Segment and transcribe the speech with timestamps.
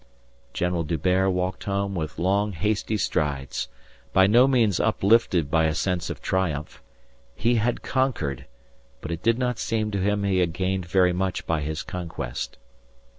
[0.51, 3.67] General D'Hubert walked home with long, hasty strides,
[4.13, 6.81] by no means uplifted by a sense of triumph.
[7.35, 8.47] He had conquered,
[9.01, 12.57] but it did not seem to him he had gained very much by his conquest.